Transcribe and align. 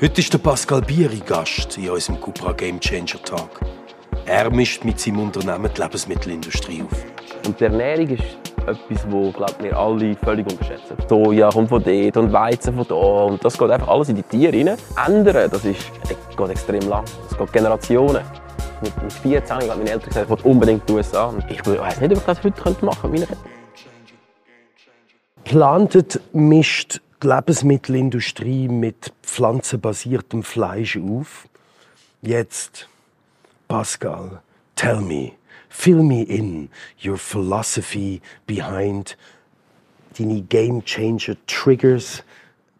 Heute 0.00 0.20
ist 0.20 0.32
der 0.32 0.38
Pascal 0.38 0.80
Bieri 0.82 1.22
Gast 1.24 1.78
in 1.78 1.88
unserem 1.88 2.20
Cupra 2.20 2.50
Game 2.50 2.80
Changer 2.80 3.22
Tag. 3.22 3.60
Er 4.26 4.50
mischt 4.50 4.84
mit 4.84 4.98
seinem 4.98 5.20
Unternehmen 5.20 5.70
die 5.72 5.80
Lebensmittelindustrie 5.80 6.82
auf. 6.82 7.04
Und 7.46 7.60
die 7.60 7.64
Ernährung 7.64 8.08
ist 8.08 8.24
etwas, 8.66 9.06
wo 9.08 9.30
glaub, 9.30 9.54
wir 9.62 9.78
alle 9.78 10.16
völlig 10.16 10.50
unterschätzen. 10.50 10.96
Soja 11.08 11.48
kommt 11.48 11.68
von 11.68 11.80
dort 11.80 12.16
und 12.16 12.32
Weizen 12.32 12.74
von 12.74 12.86
da 12.88 12.94
und 12.94 13.44
das 13.44 13.56
geht 13.56 13.70
einfach 13.70 13.86
alles 13.86 14.08
in 14.08 14.16
die 14.16 14.24
Tiere 14.24 14.52
rein. 14.52 14.76
Ändern, 15.06 15.48
das 15.48 15.64
ist, 15.64 15.88
geht 16.36 16.50
extrem 16.50 16.88
lang. 16.88 17.04
Das 17.28 17.38
geht 17.38 17.52
Generationen. 17.52 18.24
Mit, 18.82 19.00
mit 19.00 19.12
14 19.12 19.56
habe 19.56 19.66
meine 19.76 19.90
Eltern 19.90 20.08
gesagt, 20.08 20.28
ich 20.28 20.44
will 20.44 20.50
unbedingt 20.50 20.80
in 20.80 20.86
die 20.86 20.92
USA. 20.94 21.26
Und 21.26 21.48
ich 21.48 21.64
weiß 21.64 22.00
nicht, 22.00 22.10
ob 22.10 22.18
ich 22.18 22.24
das 22.24 22.42
heute 22.42 22.84
machen 22.84 23.12
könnte. 23.12 23.36
Plantet 25.44 26.20
mischt 26.32 27.00
die 27.22 27.26
Lebensmittelindustrie 27.26 28.68
mit 28.68 29.12
pflanzenbasiertem 29.22 30.42
Fleisch 30.42 30.96
auf. 30.96 31.48
Jetzt, 32.22 32.88
Pascal, 33.68 34.42
tell 34.76 35.00
me, 35.00 35.32
fill 35.68 36.02
me 36.02 36.22
in 36.22 36.68
your 37.04 37.16
philosophy 37.16 38.20
behind 38.46 39.16
deine 40.18 40.42
Game 40.42 40.82
Changer 40.84 41.36
Triggers. 41.46 42.22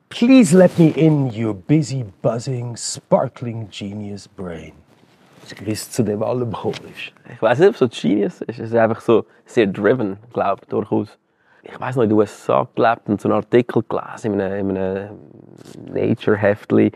Please 0.09 0.57
let 0.57 0.79
me 0.79 0.91
in 0.91 1.31
your 1.31 1.55
busy, 1.55 2.05
buzzing, 2.23 2.77
sparkling 2.77 3.69
genius 3.71 4.29
brain. 4.29 4.73
Wie 5.61 5.73
es 5.73 5.91
zu 5.91 6.03
dem 6.03 6.23
allem 6.23 6.53
gekommen 6.53 6.81
ist. 6.95 7.13
Ich 7.35 7.43
weiß 7.43 7.59
nicht, 7.59 7.69
ob 7.69 7.75
es 7.75 7.79
so 7.81 7.89
Genius 7.89 8.41
ist. 8.41 8.59
Es 8.61 8.71
ist 8.71 8.75
einfach 8.75 9.01
so 9.01 9.27
sehr 9.45 9.67
driven, 9.67 10.17
glaube 10.33 10.63
ich, 10.63 10.69
durchaus 10.69 11.19
ich 11.65 11.81
weiß 11.81 11.97
noch, 11.97 12.03
in 12.03 12.11
den 12.11 12.19
USA 12.19 12.69
gelebt 12.75 13.09
und 13.09 13.21
so 13.21 13.29
einen 13.29 13.37
Artikel 13.37 13.83
gelesen 13.89 14.35
in 14.35 14.41
einem, 14.41 14.71
in 14.71 14.79
einem 14.79 15.19
Nature-Heftli, 15.93 16.93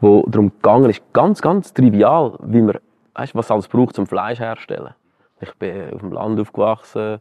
wo 0.00 0.24
darum 0.28 0.50
gegangen 0.50 0.90
ist, 0.90 1.02
ganz, 1.12 1.40
ganz 1.40 1.72
trivial, 1.72 2.34
wie 2.42 2.62
man, 2.62 2.78
weißt, 3.14 3.34
was 3.34 3.50
alles 3.50 3.68
braucht, 3.68 3.98
um 3.98 4.06
Fleisch 4.06 4.38
herzustellen. 4.38 4.94
Ich 5.40 5.54
bin 5.54 5.92
auf 5.94 6.00
dem 6.00 6.12
Land 6.12 6.38
aufgewachsen. 6.38 7.20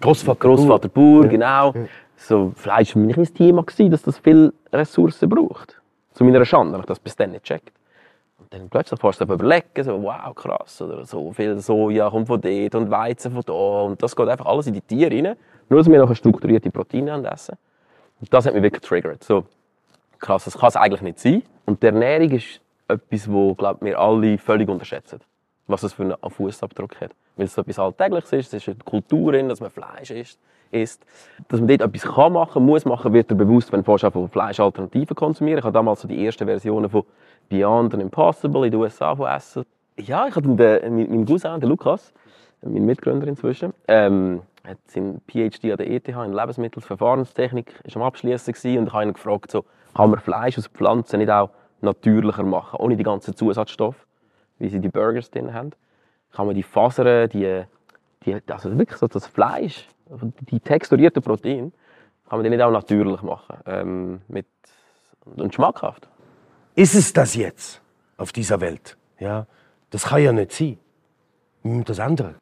Großvater, 0.00 0.38
Großvater 0.38 0.88
Bauer, 0.88 1.24
ja. 1.24 1.28
genau. 1.28 1.74
So, 2.16 2.52
Fleisch 2.56 2.94
war 2.96 3.02
nicht 3.02 3.16
mein 3.16 3.34
Thema, 3.34 3.62
dass 3.62 4.02
das 4.02 4.18
viele 4.18 4.52
Ressourcen 4.72 5.28
braucht. 5.28 5.80
Zu 6.12 6.24
meiner 6.24 6.44
Schande, 6.44 6.72
habe 6.72 6.82
ich 6.82 6.86
das 6.86 6.98
bis 6.98 7.14
dann 7.14 7.32
nicht 7.32 7.44
gecheckt. 7.44 7.72
Und 8.38 8.52
dann 8.52 8.68
plötzlich 8.68 9.00
fährst 9.00 9.20
du 9.20 9.24
überlegen, 9.24 9.84
so, 9.84 10.02
wow, 10.02 10.34
krass, 10.34 10.80
oder 10.80 11.04
so 11.04 11.32
viel 11.32 11.58
Soja 11.58 12.08
kommt 12.08 12.28
von 12.28 12.40
dort 12.40 12.74
und 12.74 12.90
Weizen 12.90 13.32
von 13.32 13.42
da 13.44 13.82
und 13.82 14.02
das 14.02 14.14
geht 14.14 14.28
einfach 14.28 14.46
alles 14.46 14.66
in 14.66 14.74
die 14.74 14.80
Tiere 14.80 15.10
rein. 15.10 15.36
Nur, 15.68 15.80
dass 15.80 15.90
wir 15.90 15.98
noch 15.98 16.14
strukturierte 16.14 16.70
Proteine 16.70 17.30
essen. 17.30 17.56
Und 18.20 18.32
das 18.32 18.46
hat 18.46 18.54
mich 18.54 18.62
wirklich 18.62 18.82
getriggert. 18.82 19.22
So, 19.22 19.44
krass, 20.18 20.44
das 20.44 20.58
kann 20.58 20.68
es 20.68 20.76
eigentlich 20.76 21.02
nicht 21.02 21.18
sein. 21.18 21.42
Und 21.66 21.82
die 21.82 21.86
Ernährung 21.86 22.30
ist 22.30 22.60
etwas, 22.88 23.30
wo 23.30 23.54
glaub, 23.54 23.82
wir 23.82 23.98
alle 23.98 24.38
völlig 24.38 24.68
unterschätzen. 24.68 25.20
Was 25.66 25.82
es 25.82 25.92
für 25.92 26.02
einen 26.02 26.16
Fußabdruck 26.30 27.00
hat. 27.00 27.10
Weil 27.36 27.46
es 27.46 27.54
so 27.54 27.60
etwas 27.60 27.78
Alltägliches 27.78 28.32
ist, 28.32 28.54
es 28.54 28.62
ist 28.62 28.68
eine 28.68 28.84
Kultur, 28.84 29.32
dass 29.32 29.60
man 29.60 29.70
Fleisch 29.70 30.10
isst. 30.10 30.40
isst. 30.70 31.04
Dass 31.48 31.60
man 31.60 31.68
dort 31.68 31.82
etwas 31.82 32.02
kann 32.02 32.32
machen, 32.32 32.64
muss 32.64 32.84
machen, 32.84 33.12
wird 33.12 33.30
dir 33.30 33.34
bewusst, 33.34 33.70
wenn 33.72 33.84
du 33.84 33.98
von 33.98 34.28
Fleischalternativen 34.28 35.14
konsumieren. 35.14 35.58
Ich 35.58 35.64
habe 35.64 35.74
damals 35.74 36.00
so 36.00 36.08
die 36.08 36.24
ersten 36.24 36.46
Versionen 36.46 36.88
von 36.88 37.04
Beyond 37.48 37.94
and 37.94 38.02
Impossible 38.02 38.64
in 38.64 38.72
den 38.72 38.80
USA 38.80 39.12
essen. 39.36 39.64
Ja, 39.98 40.26
ich 40.26 40.34
hatte 40.34 40.48
den, 40.48 40.94
meinen 40.94 41.26
Cousin, 41.26 41.60
den 41.60 41.68
Lukas, 41.68 42.12
mein 42.62 42.84
Mitgründer 42.84 43.26
inzwischen, 43.26 43.72
ähm, 43.86 44.42
hat 44.64 44.78
seinen 44.86 45.20
PhD 45.26 45.70
an 45.70 45.78
der 45.78 45.90
ETH 45.90 46.08
in 46.08 46.32
Lebensmittelverfahrenstechnik 46.32 47.80
ist 47.84 47.96
am 47.96 48.02
Abschließen 48.02 48.54
und 48.78 48.86
ich 48.88 48.92
habe 48.92 49.04
ihn 49.04 49.12
gefragt, 49.12 49.50
so, 49.50 49.64
kann 49.94 50.10
man 50.10 50.20
Fleisch 50.20 50.58
aus 50.58 50.66
Pflanzen 50.68 51.18
nicht 51.18 51.30
auch 51.30 51.50
natürlicher 51.80 52.42
machen, 52.42 52.78
ohne 52.80 52.96
die 52.96 53.04
ganzen 53.04 53.34
Zusatzstoffe, 53.34 54.06
wie 54.58 54.68
sie 54.68 54.80
die 54.80 54.88
Burgers 54.88 55.30
drin 55.30 55.54
haben? 55.54 55.70
Kann 56.32 56.46
man 56.46 56.54
die 56.54 56.62
Fasern, 56.62 57.28
die, 57.30 57.64
die 58.24 58.40
also 58.48 58.76
wirklich 58.76 58.98
so 58.98 59.06
das 59.06 59.26
Fleisch, 59.26 59.88
die 60.50 60.60
texturierten 60.60 61.22
Proteine, 61.22 61.72
kann 62.28 62.38
man 62.38 62.44
die 62.44 62.50
nicht 62.50 62.62
auch 62.62 62.70
natürlich 62.70 63.22
machen, 63.22 63.56
ähm, 63.66 64.20
mit, 64.28 64.46
und 65.36 65.54
schmackhaft? 65.54 66.08
Ist 66.74 66.94
es 66.94 67.12
das 67.12 67.34
jetzt 67.34 67.80
auf 68.18 68.32
dieser 68.32 68.60
Welt? 68.60 68.96
Ja, 69.18 69.46
das 69.90 70.04
kann 70.04 70.22
ja 70.22 70.32
nicht 70.32 70.52
sein. 70.52 70.78
Wir 71.62 71.72
müssen 71.72 71.84
das 71.86 71.98
ändern. 71.98 72.36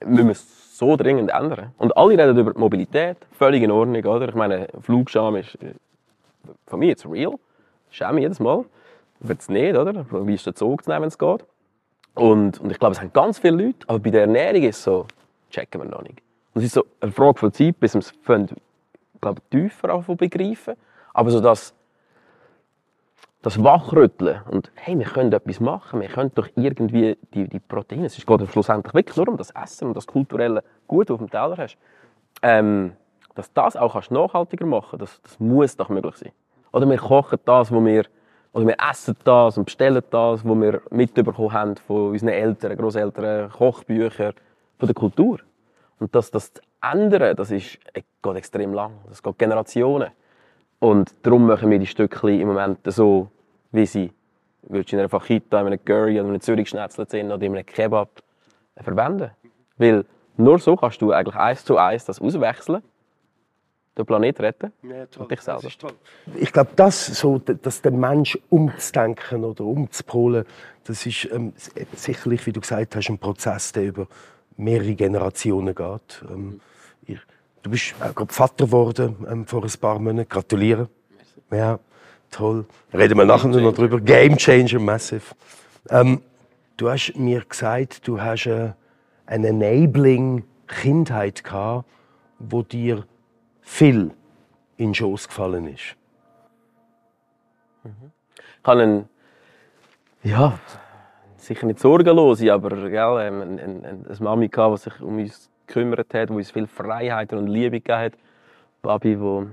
Wir 0.00 0.24
müssen 0.24 0.46
so 0.72 0.96
dringend 0.96 1.30
ändern. 1.30 1.72
Und 1.78 1.96
alle 1.96 2.16
reden 2.16 2.38
über 2.38 2.58
Mobilität, 2.58 3.18
völlig 3.32 3.62
in 3.62 3.70
Ordnung, 3.70 4.04
oder? 4.04 4.28
Ich 4.28 4.34
meine, 4.34 4.68
Flugscham 4.80 5.36
ist 5.36 5.58
von 6.66 6.78
mir 6.78 6.88
jetzt 6.88 7.06
real. 7.06 7.34
Schäme 7.90 8.20
jedes 8.20 8.40
Mal. 8.40 8.64
Wird 9.20 9.40
es 9.40 9.48
nicht, 9.48 9.76
oder? 9.76 10.06
Wie 10.26 10.34
ist 10.34 10.46
der 10.46 10.54
Zug 10.54 10.84
zu 10.84 10.90
nehmen, 10.90 11.02
wenn 11.02 11.08
es 11.08 11.18
geht? 11.18 11.44
Und, 12.14 12.60
und 12.60 12.70
ich 12.70 12.78
glaube, 12.78 12.92
es 12.92 13.00
haben 13.00 13.12
ganz 13.12 13.38
viele 13.38 13.64
Leute, 13.64 13.86
aber 13.86 13.98
bei 13.98 14.10
der 14.10 14.22
Ernährung 14.22 14.62
ist 14.62 14.78
es 14.78 14.84
so, 14.84 15.06
checken 15.50 15.82
wir 15.82 15.88
noch 15.88 16.02
nicht. 16.02 16.20
Und 16.54 16.62
es 16.62 16.66
ist 16.66 16.74
so 16.74 16.84
eine 17.00 17.12
Frage 17.12 17.38
von 17.38 17.52
Zeit, 17.52 17.78
bis 17.78 17.94
wir 17.94 18.00
es 18.00 18.12
tiefer 19.50 20.02
begreifen. 20.16 20.74
Aber 21.12 21.30
so 21.30 21.40
das 21.40 21.74
das 23.42 23.62
Wachrütteln 23.62 24.40
und 24.50 24.70
hey, 24.74 24.98
wir 24.98 25.06
können 25.06 25.32
etwas 25.32 25.60
machen, 25.60 26.00
wir 26.00 26.08
können 26.08 26.30
doch 26.34 26.48
irgendwie 26.56 27.16
die, 27.32 27.48
die 27.48 27.58
Proteine, 27.58 28.06
es 28.06 28.16
geht 28.16 28.48
schlussendlich 28.50 28.94
wirklich 28.94 29.16
nur 29.16 29.28
um 29.28 29.36
das 29.36 29.50
Essen 29.50 29.88
und 29.88 29.96
das 29.96 30.06
kulturelle 30.06 30.62
Gut, 30.86 31.10
auf 31.10 31.18
dem 31.18 31.30
Teller 31.30 31.56
hast, 31.56 31.78
ähm, 32.42 32.92
dass 33.34 33.52
das 33.52 33.76
auch 33.76 33.94
kannst 33.94 34.10
nachhaltiger 34.10 34.66
machen 34.66 34.98
das, 34.98 35.20
das 35.22 35.40
muss 35.40 35.76
doch 35.76 35.88
möglich 35.88 36.16
sein. 36.16 36.32
Oder 36.72 36.88
wir 36.88 36.98
kochen 36.98 37.38
das, 37.44 37.72
wo 37.72 37.84
wir, 37.84 38.04
oder 38.52 38.66
wir 38.66 38.76
essen 38.90 39.16
das 39.24 39.56
und 39.56 39.64
bestellen 39.64 40.02
das, 40.10 40.44
was 40.44 40.54
wir 40.60 40.82
mitbekommen 40.90 41.52
haben 41.52 41.76
von 41.76 42.10
unseren 42.10 42.28
Eltern, 42.28 42.76
Großeltern, 42.76 43.50
Kochbüchern, 43.50 44.34
von 44.78 44.86
der 44.86 44.94
Kultur. 44.94 45.40
Und 45.98 46.14
das, 46.14 46.30
das 46.30 46.52
zu 46.52 46.62
ändern, 46.82 47.36
das 47.36 47.50
ist, 47.50 47.78
geht 47.94 48.36
extrem 48.36 48.72
lang, 48.72 48.92
das 49.08 49.22
geht 49.22 49.38
Generationen. 49.38 50.10
Und 50.80 51.14
darum 51.22 51.46
machen 51.46 51.70
wir 51.70 51.78
die 51.78 51.86
Stückchen 51.86 52.40
im 52.40 52.48
Moment 52.48 52.78
so, 52.86 53.28
wie 53.70 53.86
sie 53.86 54.12
würdest 54.62 54.92
in 54.92 54.98
einer 54.98 55.08
Fajita, 55.08 55.60
in 55.60 55.66
einem 55.66 55.84
Curry 55.84 56.14
oder 56.14 56.22
in 56.22 56.28
einem 56.30 56.40
Zürich-Schnetzel 56.40 57.04
oder 57.04 57.42
in 57.42 57.54
einem 57.54 57.66
Kebab 57.66 58.22
verwenden. 58.76 59.30
Weil 59.76 60.04
nur 60.36 60.58
so 60.58 60.76
kannst 60.76 61.00
du 61.02 61.12
eigentlich 61.12 61.36
eins 61.36 61.64
zu 61.64 61.76
eins 61.76 62.04
das 62.06 62.20
auswechseln, 62.20 62.82
den 63.96 64.06
Planeten 64.06 64.42
retten 64.42 64.72
ja, 64.82 65.06
und 65.18 65.30
dich 65.30 65.40
selber. 65.40 65.68
Ich 66.36 66.52
glaube, 66.52 66.70
das 66.76 67.06
so, 67.06 67.38
dass 67.38 67.82
der 67.82 67.92
Mensch 67.92 68.38
umzudenken 68.48 69.44
oder 69.44 69.64
umzupolen, 69.64 70.44
das 70.84 71.04
ist 71.04 71.28
ähm, 71.30 71.52
sicherlich, 71.94 72.46
wie 72.46 72.52
du 72.52 72.60
gesagt 72.60 72.96
hast, 72.96 73.10
ein 73.10 73.18
Prozess, 73.18 73.72
der 73.72 73.84
über 73.84 74.06
mehrere 74.56 74.94
Generationen 74.94 75.74
geht. 75.74 76.24
Ähm, 76.30 76.60
ich, 77.06 77.18
Du 77.62 77.70
bist 77.70 77.94
auch 78.00 78.14
gerade 78.14 78.32
Vater 78.32 78.64
geworden 78.64 79.26
ähm, 79.30 79.46
vor 79.46 79.62
ein 79.62 79.70
paar 79.80 79.98
Monaten. 79.98 80.28
Gratuliere. 80.28 80.88
Ja, 81.50 81.78
toll. 82.30 82.64
Reden 82.92 83.18
wir 83.18 83.24
nachher 83.24 83.48
noch 83.48 83.74
drüber. 83.74 84.00
Game 84.00 84.36
Changer, 84.36 84.78
massive. 84.78 85.34
Ähm, 85.90 86.22
du 86.76 86.90
hast 86.90 87.14
mir 87.16 87.44
gesagt, 87.44 88.06
du 88.06 88.20
hast 88.20 88.46
äh, 88.46 88.72
eine 89.26 89.48
enabling 89.48 90.44
Kindheit 90.66 91.44
gehabt, 91.44 91.86
wo 92.38 92.62
dir 92.62 93.04
viel 93.60 94.10
in 94.76 94.88
den 94.88 94.94
Schoß 94.94 95.28
gefallen 95.28 95.68
ist. 95.68 95.96
Mhm. 97.84 98.10
Ich 98.62 98.66
habe 98.66 98.82
einen, 98.82 99.08
ja, 100.22 100.58
sicher 101.36 101.66
nicht 101.66 101.80
sorgenlos, 101.80 102.42
aber 102.42 102.70
gell, 102.88 103.18
ähm, 103.20 103.42
eine, 103.42 103.62
eine, 103.62 103.88
eine 104.08 104.16
Mami, 104.20 104.48
die 104.48 104.76
sich 104.76 105.00
um 105.00 105.18
uns 105.18 105.50
gekümmert 105.70 106.12
hat, 106.14 106.30
wo 106.30 106.34
uns 106.34 106.50
viel 106.50 106.66
Freiheit 106.66 107.32
und 107.32 107.46
Liebe 107.46 107.80
gegeben 107.80 107.98
hat. 107.98 108.12
Babi, 108.82 109.20
wo 109.20 109.46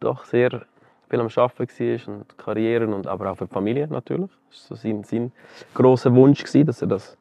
doch 0.00 0.24
sehr 0.24 0.62
viel 1.08 1.20
am 1.20 1.28
Arbeiten 1.34 2.08
war 2.08 2.14
und 2.14 2.38
Karriere 2.38 2.86
und 2.86 3.06
aber 3.06 3.30
auch 3.30 3.36
für 3.36 3.46
die 3.46 3.52
Familie 3.52 3.86
natürlich. 3.88 4.30
Das 4.50 4.70
war 4.70 4.76
so 4.76 4.82
sein, 4.82 5.04
sein 5.04 5.32
grosser 5.74 6.14
Wunsch, 6.14 6.42
gewesen, 6.42 6.66
dass 6.66 6.82
er 6.82 6.88
das 6.88 7.16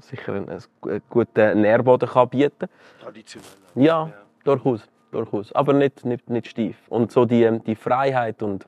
sicher 0.00 0.34
einen, 0.34 0.48
einen 0.48 1.02
guten 1.08 1.60
Nährboden 1.60 2.08
kann 2.08 2.28
bieten 2.28 2.58
kann. 2.58 2.68
Traditionell. 3.00 3.50
Ja, 3.74 4.06
ja, 4.06 4.12
durchaus, 4.44 4.88
durchaus. 5.10 5.52
Aber 5.52 5.72
nicht, 5.72 6.04
nicht, 6.04 6.28
nicht 6.28 6.48
steif. 6.48 6.76
Und 6.88 7.12
so 7.12 7.24
die, 7.24 7.60
die 7.66 7.74
Freiheit 7.74 8.42
und, 8.42 8.66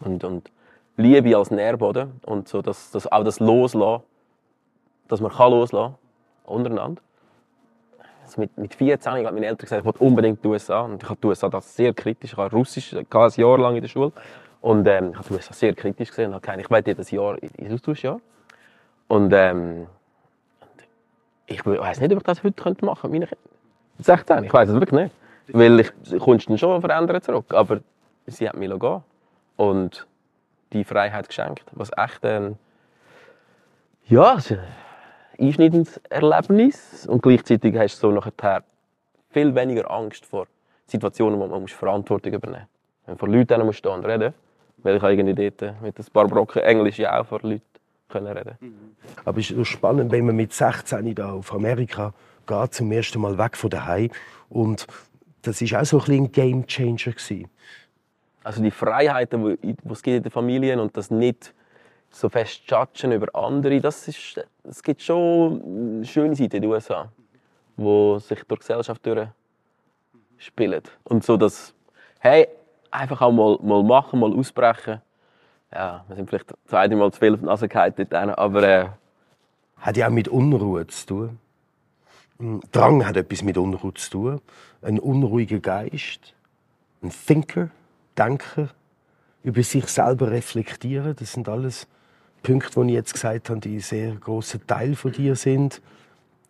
und, 0.00 0.24
und 0.24 0.50
Liebe 0.96 1.36
als 1.36 1.50
Nährboden 1.50 2.20
und 2.24 2.48
so 2.48 2.62
das, 2.62 2.90
das, 2.90 3.10
auch 3.10 3.24
das 3.24 3.40
Loslassen, 3.40 4.02
dass 5.06 5.20
man 5.20 5.30
kann 5.30 5.52
loslassen 5.52 5.94
kann 5.94 6.07
untereinander. 6.48 7.02
Also 8.24 8.40
mit, 8.40 8.56
mit 8.58 8.74
14 8.74 9.10
habe 9.10 9.20
ich 9.20 9.24
meinen 9.24 9.42
Eltern 9.42 9.58
gesagt, 9.58 9.86
ich 9.86 9.86
will 9.86 10.06
unbedingt 10.06 10.44
die 10.44 10.48
USA. 10.48 10.80
Und 10.80 11.02
ich 11.02 11.08
habe 11.08 11.18
die 11.20 11.26
USA 11.28 11.48
das 11.48 11.74
sehr 11.74 11.94
kritisch. 11.94 12.32
Ich 12.32 12.36
habe 12.36 12.50
Russisch 12.54 12.92
ich 12.92 13.14
ein 13.14 13.30
Jahr 13.36 13.58
lang 13.58 13.76
in 13.76 13.82
der 13.82 13.88
Schule. 13.88 14.12
Und 14.60 14.86
ähm, 14.86 15.10
ich 15.10 15.16
habe 15.16 15.28
die 15.28 15.34
USA 15.34 15.54
sehr 15.54 15.74
kritisch 15.74 16.10
gesehen. 16.10 16.34
Und 16.34 16.34
habe 16.34 16.42
gesagt, 16.42 16.60
ich 16.60 16.70
will 16.70 16.82
jedes 16.84 17.10
Jahr 17.10 17.42
ins 17.42 17.72
Austauschjahr. 17.72 18.20
Und 19.08 19.32
ähm, 19.32 19.86
ich 21.46 21.64
weiß 21.64 22.00
nicht, 22.00 22.12
ob 22.12 22.18
ich 22.18 22.24
das 22.24 22.44
heute 22.44 22.84
machen 22.84 23.10
könnte. 23.10 23.36
16, 24.00 24.44
ich 24.44 24.52
weiß 24.52 24.68
es 24.68 24.74
wirklich 24.74 25.02
nicht. 25.02 25.14
Weil 25.48 25.80
ich 25.80 26.18
kommst 26.18 26.50
dann 26.50 26.58
schon 26.58 26.80
verändern 26.80 27.22
zurück. 27.22 27.46
Aber 27.54 27.80
sie 28.26 28.48
hat 28.48 28.56
mich 28.56 28.68
gehen. 28.68 29.02
und 29.56 30.06
die 30.72 30.84
Freiheit 30.84 31.28
geschenkt, 31.28 31.64
was 31.72 31.90
echt 31.96 32.24
ein 32.24 32.58
ja, 34.06 34.38
einschneidendes 35.38 36.00
Erlebnis 36.08 37.06
und 37.06 37.22
gleichzeitig 37.22 37.76
hast 37.76 38.02
du 38.02 38.08
so 38.08 38.12
nachher 38.12 38.64
viel 39.30 39.54
weniger 39.54 39.90
Angst 39.90 40.26
vor 40.26 40.46
Situationen, 40.86 41.38
wo 41.38 41.46
man 41.46 41.68
Verantwortung 41.68 42.32
übernehmen 42.32 42.62
muss. 42.62 43.06
Wenn 43.06 43.14
du 43.14 43.18
vor 43.18 43.28
Leuten 43.28 43.66
musst 43.66 43.78
stehen 43.78 43.92
und 43.92 44.04
reden 44.04 44.34
weil 44.82 44.96
ich 44.96 45.02
irgendwie 45.02 45.50
dort 45.50 45.82
mit 45.82 45.98
ein 45.98 46.06
paar 46.12 46.28
Brocken 46.28 46.62
Englisch 46.62 46.98
ja 46.98 47.20
auch 47.20 47.26
vor 47.26 47.40
Leuten 47.42 47.62
können 48.08 48.28
reden 48.28 48.56
Aber 49.24 49.38
es 49.40 49.50
ist 49.50 49.68
spannend, 49.68 50.12
wenn 50.12 50.26
man 50.26 50.36
mit 50.36 50.52
16 50.52 51.14
da 51.14 51.32
auf 51.32 51.52
Amerika 51.52 52.14
geht, 52.46 52.74
zum 52.74 52.90
ersten 52.92 53.20
Mal 53.20 53.36
weg 53.36 53.56
von 53.56 53.70
daheim 53.70 54.10
und 54.48 54.86
das 55.42 55.60
ist 55.60 55.74
auch 55.74 55.84
so 55.84 56.00
ein, 56.00 56.12
ein 56.12 56.32
Game 56.32 56.66
Changer 56.66 57.12
gewesen. 57.12 57.48
Also 58.42 58.62
die 58.62 58.70
Freiheiten, 58.70 59.58
die 59.62 59.76
es 59.90 60.02
gibt 60.02 60.16
in 60.16 60.22
den 60.22 60.32
Familien 60.32 60.80
und 60.80 60.96
das 60.96 61.10
nicht 61.10 61.52
so 62.10 62.28
fest 62.28 62.62
judgen 62.66 63.12
über 63.12 63.28
andere, 63.34 63.80
das 63.80 64.08
ist, 64.08 64.44
es 64.64 64.82
gibt 64.82 65.02
schon 65.02 66.02
schöne 66.04 66.34
Seiten 66.34 66.56
in 66.56 66.62
den 66.62 66.70
USA, 66.70 67.10
wo 67.76 68.18
sich 68.18 68.42
durch 68.44 68.60
die 68.60 68.66
Gesellschaft 68.66 69.02
spielen 70.38 70.82
und 71.04 71.24
so 71.24 71.36
dass 71.36 71.74
hey 72.20 72.48
einfach 72.90 73.20
auch 73.20 73.32
mal, 73.32 73.58
mal 73.62 73.82
machen, 73.82 74.20
mal 74.20 74.32
ausbrechen. 74.32 75.00
Ja, 75.72 76.04
wir 76.08 76.16
sind 76.16 76.28
vielleicht 76.28 76.54
zwei, 76.66 76.88
Mal 76.88 77.12
zu 77.12 77.18
viel 77.18 77.34
auf 77.34 77.40
die 77.40 77.46
Nase 77.46 77.68
dort, 77.68 78.38
aber 78.38 78.62
äh, 78.62 78.88
hat 79.76 79.96
ja 79.96 80.08
auch 80.08 80.12
mit 80.12 80.28
Unruhe 80.28 80.86
zu 80.86 81.06
tun. 81.06 81.38
Hm, 82.38 82.60
Drang 82.72 83.04
hat 83.06 83.16
etwas 83.16 83.42
mit 83.42 83.58
Unruhe 83.58 83.94
zu 83.94 84.10
tun. 84.10 84.40
Ein 84.80 84.98
unruhiger 84.98 85.58
Geist, 85.58 86.34
ein 87.02 87.10
Thinker, 87.10 87.68
Denker, 88.16 88.68
über 89.42 89.62
sich 89.62 89.86
selber 89.86 90.30
reflektieren. 90.30 91.14
Das 91.16 91.32
sind 91.32 91.48
alles 91.48 91.86
Punkte, 92.42 92.80
die 92.80 92.88
ich 92.88 92.94
jetzt 92.94 93.12
gesagt 93.12 93.50
habe, 93.50 93.60
die 93.60 93.80
sehr 93.80 94.14
großer 94.14 94.64
Teil 94.66 94.94
von 94.94 95.12
dir 95.12 95.36
sind. 95.36 95.80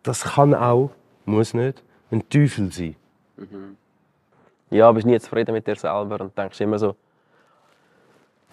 Das 0.03 0.23
kann 0.23 0.53
auch, 0.53 0.91
muss 1.25 1.53
nicht, 1.53 1.83
ein 2.11 2.27
Teufel 2.29 2.71
sein. 2.71 2.95
Mhm. 3.37 3.77
Ja, 4.71 4.91
bist 4.91 5.07
nie 5.07 5.19
zufrieden 5.19 5.53
mit 5.53 5.67
dir 5.67 5.75
selber 5.75 6.21
und 6.21 6.37
denkst 6.37 6.61
immer 6.61 6.77
so, 6.77 6.95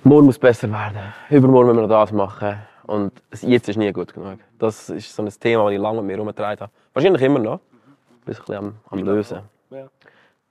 morgen 0.02 0.26
muss 0.26 0.38
besser 0.38 0.70
werden, 0.70 1.12
übermorgen 1.30 1.68
müssen 1.68 1.80
wir 1.80 1.86
noch 1.88 2.00
das 2.00 2.12
machen 2.12 2.56
und 2.86 3.12
jetzt 3.42 3.68
ist 3.68 3.76
nie 3.76 3.92
gut 3.92 4.14
genug. 4.14 4.38
Das 4.58 4.88
ist 4.88 5.14
so 5.14 5.22
ein 5.22 5.28
Thema, 5.28 5.64
das 5.64 5.72
ich 5.72 5.80
lange 5.80 5.98
mit 5.98 6.06
mir 6.06 6.12
herumgetragen 6.14 6.60
habe. 6.60 6.72
Wahrscheinlich 6.92 7.22
immer 7.22 7.38
noch. 7.38 7.54
Ein 7.54 8.24
bisschen 8.24 8.54
am, 8.54 8.74
am 8.90 8.98
Lösen. 9.00 9.40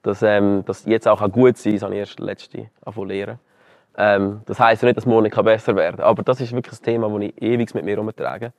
Dass, 0.03 0.21
ähm, 0.21 0.63
dass 0.65 0.85
jetzt 0.85 1.07
auch 1.07 1.19
gut 1.31 1.57
sein 1.57 1.71
kann, 1.71 1.79
das 1.79 1.83
habe 1.83 1.93
ich 1.93 1.99
erst 1.99 2.19
letzte 2.19 2.69
lernen. 3.03 3.39
Ähm, 3.97 4.41
das 4.45 4.59
heisst 4.59 4.81
ja 4.81 4.87
nicht, 4.87 4.97
dass 4.97 5.05
morgen 5.05 5.29
besser 5.29 5.75
werden 5.75 5.97
kann. 5.97 6.05
Aber 6.05 6.23
das 6.23 6.41
ist 6.41 6.51
wirklich 6.51 6.79
ein 6.79 6.83
Thema, 6.83 7.09
das 7.09 7.21
ich 7.21 7.41
ewig 7.41 7.73
mit 7.73 7.85
mir 7.85 7.91
herumtrage. 7.91 8.53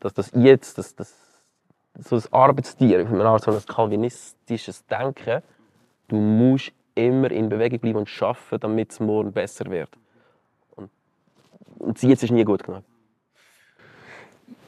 Dass 0.00 0.14
das 0.14 0.32
jetzt, 0.34 0.78
das, 0.78 0.94
das, 0.96 1.14
so 1.98 2.16
ein 2.16 2.22
Arbeitstier, 2.30 3.06
so 3.06 3.50
ein 3.52 3.66
kalvinistisches 3.66 4.86
Denken, 4.86 5.42
du 6.08 6.16
musst 6.16 6.72
immer 6.94 7.30
in 7.30 7.48
Bewegung 7.48 7.78
bleiben 7.78 7.98
und 7.98 8.22
arbeiten, 8.22 8.60
damit 8.60 8.92
es 8.92 9.00
morgen 9.00 9.32
besser 9.32 9.66
wird. 9.66 9.90
Und, 10.76 10.90
und 11.78 12.02
jetzt 12.02 12.22
ist 12.22 12.30
nie 12.30 12.44
gut 12.44 12.64
genug. 12.64 12.82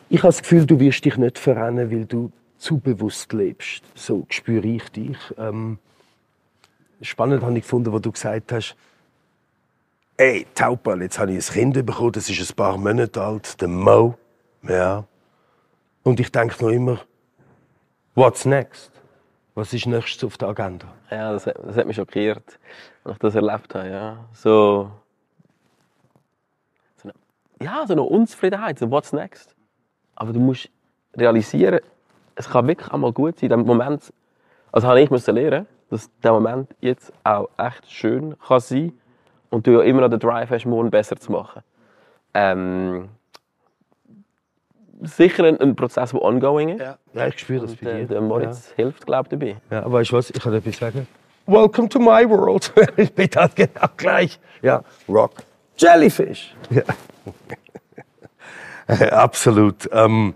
Ich 0.09 0.19
habe 0.19 0.29
das 0.29 0.43
Gefühl, 0.43 0.67
du 0.67 0.79
wirst 0.79 1.05
dich 1.05 1.17
nicht 1.17 1.39
verrennen, 1.39 1.91
weil 1.91 2.05
du 2.05 2.31
zu 2.59 2.79
bewusst 2.79 3.33
lebst. 3.33 3.83
So 3.95 4.27
spüre 4.29 4.67
ich 4.67 4.89
dich. 4.91 5.17
Ähm, 5.37 5.79
spannend 7.01 7.43
habe 7.43 7.57
ich 7.57 7.65
gefunden, 7.65 7.93
wo 7.93 7.99
du 7.99 8.13
gesagt 8.13 8.53
hast, 8.53 8.77
ey, 10.23 10.47
Taupal, 10.55 11.03
jetzt 11.03 11.19
habe 11.19 11.33
ich 11.33 11.51
ein 11.51 11.53
Kind 11.53 11.85
bekommen, 11.85 12.13
das 12.13 12.31
ist 12.31 12.51
ein 12.51 12.55
paar 12.55 12.79
Monate 12.79 13.21
alt, 13.21 13.61
der 13.61 13.67
Mo. 13.67 14.15
Ja. 14.63 15.05
Und 16.05 16.21
ich 16.21 16.31
denke 16.31 16.65
noch 16.65 16.71
immer, 16.71 17.01
what's 18.15 18.45
next? 18.45 18.93
Was 19.57 19.73
ist 19.73 19.87
nächstes 19.87 20.23
auf 20.23 20.39
der 20.39 20.49
Agenda? 20.49 20.87
Ja, 21.11 21.33
das 21.33 21.47
hat, 21.47 21.57
das 21.67 21.77
hat 21.77 21.87
mich 21.89 21.97
schockiert, 21.97 22.61
als 23.03 23.15
ich 23.15 23.19
das 23.19 23.35
erlebt 23.35 23.75
habe. 23.75 23.89
Ja. 23.89 24.25
So, 24.33 24.93
so 26.97 27.09
eine, 27.09 27.15
ja, 27.61 27.85
so 27.85 27.93
eine 27.93 28.03
Unzufriedenheit, 28.03 28.79
so 28.79 28.89
what's 28.89 29.13
next? 29.13 29.57
Aber 30.15 30.33
du 30.33 30.39
musst 30.39 30.71
realisieren, 31.17 31.81
es 32.37 32.49
kann 32.49 32.69
wirklich 32.69 32.93
auch 32.93 32.99
mal 32.99 33.13
gut 33.13 33.41
sein. 33.41 33.49
Der 33.49 33.59
Moment, 33.59 34.13
also 34.71 34.87
habe 34.87 35.01
ich 35.01 35.27
lernen, 35.27 35.67
dass 35.91 36.09
der 36.23 36.33
Moment 36.33 36.71
jetzt 36.81 37.13
auch 37.25 37.49
echt 37.59 37.91
schön 37.91 38.37
kann 38.39 38.61
sein 38.61 38.93
und 39.53 39.67
du 39.67 39.73
ja 39.73 39.83
immer 39.83 40.01
noch 40.01 40.09
den 40.09 40.19
Drive 40.19 40.51
hast, 40.51 40.65
morgen 40.65 40.91
besser 40.91 41.17
zu 41.17 41.31
machen. 41.31 41.63
Ähm, 42.33 43.11
sicher 45.03 45.45
ein, 45.45 45.61
ein, 45.61 45.77
Prozess, 45.77 46.13
der 46.13 46.23
ongoing 46.23 46.71
ist. 46.71 46.81
Ja, 46.81 46.97
ja 47.13 47.27
ich 47.27 47.39
spüre 47.39 47.67
das 47.67 47.77
bei 47.77 48.01
dir. 48.01 48.07
Der 48.07 48.23
Moritz 48.23 48.71
ja. 48.71 48.77
hilft, 48.77 49.05
glaube 49.05 49.27
ich, 49.27 49.39
dabei. 49.39 49.57
Ja, 49.71 49.85
aber 49.85 49.99
weißt 49.99 50.11
du 50.11 50.17
was, 50.17 50.31
ich 50.31 50.41
kann 50.41 50.55
etwas 50.55 50.79
sagen. 50.79 51.07
Welcome 51.47 51.91
to 51.91 51.99
my 51.99 52.29
world. 52.29 52.73
ich 52.97 53.13
bin 53.13 53.29
halt 53.37 53.55
genau 53.55 53.89
gleich. 53.99 54.41
Ja, 54.63 54.83
Rock. 55.07 55.43
Jellyfish. 55.77 56.55
Ja. 56.71 56.83
Absolut. 59.11 59.89
Ähm, 59.93 60.35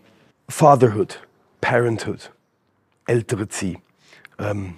Fatherhood, 0.49 1.23
Parenthood, 1.63 2.33
ältere 3.07 3.47
sein. 3.49 3.79
Ähm, 4.39 4.75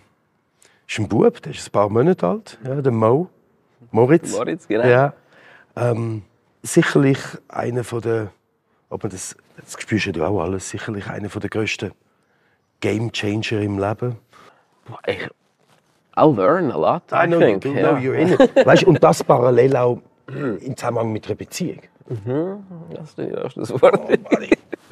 ist 0.87 0.99
ein 1.01 1.09
Bub, 1.09 1.43
der 1.43 1.53
ist 1.53 1.69
ein 1.69 1.73
paar 1.73 1.89
Monate 1.89 2.25
alt, 2.25 2.59
ja, 2.65 2.81
der 2.81 2.93
Mo. 2.93 3.31
Moritz. 3.91 4.33
Moritz, 4.33 4.69
genau. 4.69 4.87
Ja, 4.87 5.13
ähm, 5.77 6.23
sicherlich 6.63 7.19
einer 7.49 7.85
von 7.85 8.01
der, 8.01 8.33
ob 8.91 9.03
man 9.03 9.11
das, 9.11 9.37
das 9.57 9.81
spürst 9.81 10.15
du 10.15 10.25
auch 10.25 10.41
alles, 10.41 10.69
sicherlich 10.71 11.07
einer 11.09 11.31
von 11.31 11.41
der 11.41 11.51
größten 11.51 11.93
Game 12.81 13.13
Changer 13.13 13.61
im 13.61 13.79
Leben. 13.79 14.17
Ich, 15.07 15.29
I'll 16.17 16.35
learn 16.35 16.71
a 16.71 16.77
lot, 16.77 17.03
I, 17.13 17.25
I 17.25 17.27
know 17.27 17.39
think. 17.39 17.65
You 17.65 17.75
yeah. 17.75 17.83
know 17.83 17.97
you're 17.97 18.15
in 18.15 18.33
it. 18.33 18.41
weißt, 18.67 18.85
und 18.85 19.03
das 19.03 19.23
parallel 19.23 19.77
auch 19.77 20.01
im 20.27 20.77
Zusammenhang 20.77 21.13
mit 21.13 21.27
einer 21.27 21.37
Beziehung. 21.37 21.81
Mhm, 22.09 22.65
das 22.91 23.15
ist 23.17 23.57
das 23.57 23.83
Wort. 23.83 24.01
Oh, 24.01 24.39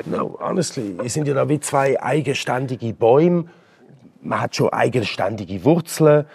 no, 0.04 0.38
honestly, 0.40 0.96
wir 1.00 1.08
sind 1.08 1.26
ja 1.26 1.34
da 1.34 1.48
wie 1.48 1.58
zwei 1.60 2.00
eigenständige 2.00 2.92
Bäume. 2.92 3.46
Man 4.20 4.40
hat 4.40 4.56
schon 4.56 4.68
eigenständige 4.70 5.64
Wurzeln. 5.64 6.26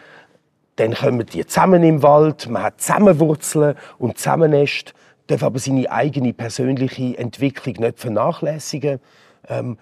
Dann 0.78 0.94
kommen 0.94 1.26
die 1.26 1.46
zusammen 1.46 1.84
im 1.84 2.02
Wald. 2.02 2.50
Man 2.50 2.64
hat 2.64 2.82
zusammen 2.82 3.20
Wurzeln 3.20 3.76
und 3.98 4.18
Zusammennest. 4.18 4.94
Darf 5.28 5.44
aber 5.44 5.60
seine 5.60 5.90
eigene 5.92 6.34
persönliche 6.34 7.18
Entwicklung 7.18 7.76
nicht 7.76 8.00
vernachlässigen. 8.00 9.00
Ähm, 9.48 9.78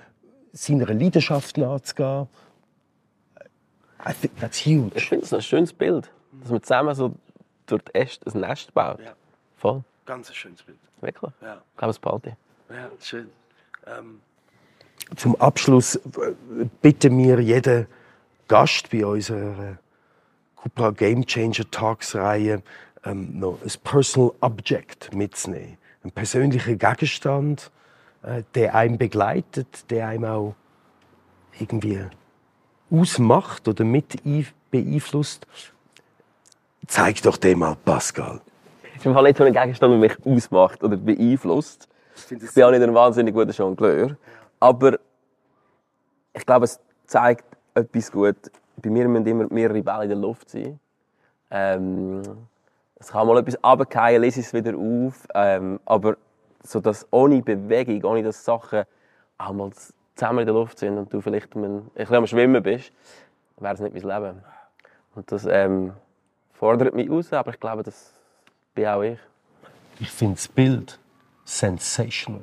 seiner 0.52 0.88
Leidenschaft 0.88 1.58
nachzugehen. 1.58 2.28
I 4.06 4.14
think 4.14 4.40
that's 4.40 4.66
huge. 4.66 4.92
Ich 4.96 5.10
finde 5.10 5.26
es 5.26 5.34
ein 5.34 5.42
schönes 5.42 5.74
Bild, 5.74 6.10
dass 6.42 6.50
man 6.50 6.64
zusammen 6.64 6.96
so 6.96 7.16
durch 7.66 7.84
die 7.84 7.96
Äste 7.96 8.32
ein 8.34 8.40
Nest 8.40 8.74
baut. 8.74 9.00
Ja. 9.00 9.14
Voll. 9.58 9.84
Ganz 10.06 10.30
ein 10.30 10.36
schönes 10.36 10.64
Bild. 10.64 10.78
Wirklich? 11.02 11.32
Ja. 11.42 11.62
Ich 11.72 11.78
glaube, 11.78 11.92
es 11.92 12.00
behalte 12.00 12.38
Ja, 12.70 12.90
schön. 13.02 13.30
Ähm, 13.86 14.22
zum 15.16 15.36
Abschluss 15.40 15.96
äh, 15.96 16.00
bitten 16.82 17.18
wir 17.18 17.40
jeden 17.40 17.88
Gast 18.48 18.90
bei 18.90 19.06
unserer 19.06 19.78
Cupra 20.62 20.92
Game 20.92 21.26
Changer 21.26 21.70
Talks 21.72 22.16
Reihe 22.16 22.62
ähm, 23.06 23.40
noch 23.40 23.60
ein 23.64 23.72
Personal 23.84 24.32
Object 24.42 25.14
mitzunehmen. 25.14 25.78
Ein 26.04 26.12
persönlicher 26.12 26.76
Gegenstand, 26.76 27.72
äh, 28.24 28.44
der 28.56 28.76
einen 28.76 28.98
begleitet, 28.98 29.90
der 29.90 30.08
einem 30.08 30.26
auch 30.26 30.56
irgendwie 31.60 32.06
ausmacht 32.92 33.68
oder 33.68 33.84
mit 33.84 34.22
beeinflusst. 34.72 35.48
Zeig 36.88 37.22
doch 37.22 37.38
dem 37.38 37.60
mal, 37.60 37.76
Pascal 37.76 38.42
ist 39.00 39.06
im 39.06 39.14
Fall 39.14 39.24
nicht 39.24 39.38
so 39.38 39.44
ein 39.44 39.54
Gegenstand, 39.54 39.92
der 39.92 40.00
mich 40.00 40.26
ausmacht 40.26 40.84
oder 40.84 40.98
beeinflusst. 40.98 41.88
Ich, 42.16 42.32
ich 42.32 42.54
bin 42.54 42.64
auch 42.64 42.72
nicht 42.72 42.84
ein 42.84 42.94
wahnsinnig 42.94 43.34
guter 43.34 43.52
Jongleur. 43.52 44.18
Aber 44.60 45.00
ich 46.34 46.46
glaube, 46.46 46.66
es 46.66 46.80
zeigt 47.06 47.46
etwas 47.74 48.12
gut. 48.12 48.36
Bei 48.82 48.90
mir 48.90 49.08
müssen 49.08 49.28
immer 49.28 49.48
mehrere 49.50 49.82
Bälle 49.82 50.04
in 50.04 50.10
der 50.10 50.18
Luft 50.18 50.50
sein. 50.50 50.80
Ähm, 51.52 52.22
es 52.96 53.12
kann 53.12 53.28
mal 53.28 53.38
etwas 53.40 53.58
runterfallen, 53.64 54.22
lese 54.22 54.42
es 54.42 54.54
wieder 54.54 54.76
auf. 54.78 55.28
Ähm, 55.34 55.80
aber 55.86 56.18
so 56.64 56.80
dass 56.80 57.08
ohne 57.12 57.42
Bewegung, 57.42 58.04
ohne 58.04 58.24
dass 58.24 58.44
Sachen 58.44 58.84
auch 59.38 59.54
mal 59.54 59.72
zusammen 60.16 60.40
in 60.40 60.46
der 60.46 60.54
Luft 60.54 60.80
sind 60.80 60.98
und 60.98 61.12
du 61.14 61.22
vielleicht 61.22 61.56
ein 61.56 61.90
bisschen 61.96 62.16
am 62.16 62.28
Schwimmen 62.28 62.62
bist, 62.62 62.92
wäre 63.58 63.74
es 63.74 63.80
nicht 63.80 64.04
mein 64.04 64.24
Leben. 64.24 64.42
Und 65.16 65.32
das 65.32 65.46
ähm, 65.46 65.94
fordert 66.54 66.94
mich 66.94 67.10
aus, 67.10 67.32
aber 67.34 67.52
ich 67.52 67.60
glaube, 67.60 67.84
das 67.84 68.14
bin 68.76 68.88
auch 68.88 69.02
ich. 69.02 69.20
Ich 70.00 70.12
finde 70.12 70.36
das 70.36 70.48
Bild 70.48 71.00
sensational. 71.44 72.42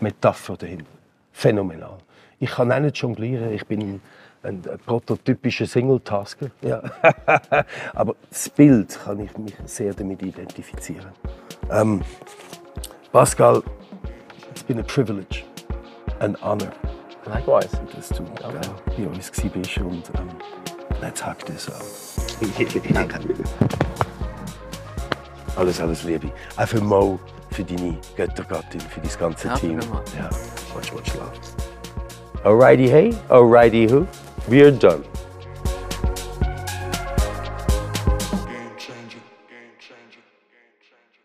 Metapher 0.00 0.56
dahinter. 0.56 0.84
Phänomenal. 1.32 1.98
Ich 2.38 2.50
kann 2.50 2.72
auch 2.72 2.80
nicht 2.80 2.96
jonglieren. 2.96 3.52
Ich 3.52 3.66
bin 3.66 4.00
ein, 4.42 4.62
prototypischer 4.86 5.66
Single-Tasker. 5.66 6.50
Ja. 6.62 6.82
Aber 7.94 8.14
das 8.28 8.48
Bild 8.48 8.98
kann 9.04 9.20
ich 9.20 9.36
mich 9.38 9.54
sehr 9.64 9.94
damit 9.94 10.22
identifizieren. 10.22 11.10
Ähm, 11.70 12.02
Pascal, 13.12 13.62
it's 14.50 14.62
been 14.62 14.80
a 14.80 14.82
privilege, 14.82 15.44
an 16.20 16.36
honor, 16.42 16.72
Likewise. 17.26 17.80
dass 17.94 18.08
du 18.08 18.24
Danke. 18.40 18.58
äh, 18.58 19.02
bei 19.02 19.06
uns 19.08 19.30
bist 19.30 19.78
und 19.78 20.10
ähm, 20.18 20.28
let's 21.00 21.24
hack 21.24 21.44
this 21.46 21.68
out. 21.70 21.82
alles, 25.56 25.80
alles 25.80 26.02
Liebe. 26.04 26.30
Auch 26.56 26.66
für 26.66 26.80
Mo, 26.80 27.18
für 27.50 27.62
deine 27.62 27.98
Göttergattin, 28.16 28.80
für 28.80 29.00
das 29.00 29.18
ganze 29.18 29.48
Danke 29.48 29.60
Team. 29.60 29.80
Ja, 29.80 30.30
much, 30.74 30.92
much 30.92 31.14
love. 31.14 31.32
Alrighty, 32.44 32.88
hey, 32.88 33.14
alrighty, 33.28 33.86
who? 33.86 34.06
we 34.48 34.62
are 34.62 34.70
done. 34.70 35.04